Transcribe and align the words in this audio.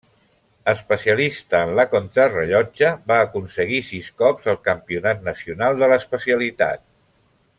Especialista 0.71 1.59
en 1.65 1.73
la 1.79 1.85
contrarellotge, 1.91 2.89
va 3.11 3.19
aconseguir 3.27 3.83
sis 3.91 4.09
cops 4.23 4.49
el 4.55 4.59
campionat 4.71 5.23
nacional 5.31 5.81
de 5.83 5.93
l'especialitat. 5.93 6.87